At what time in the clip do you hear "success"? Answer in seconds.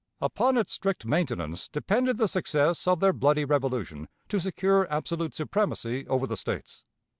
2.27-2.87